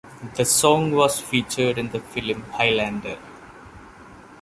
The 0.35 0.45
song 0.45 0.93
was 0.93 1.19
featured 1.19 1.77
in 1.77 1.89
the 1.91 1.99
film 1.99 2.41
"Highlander". 2.53 3.19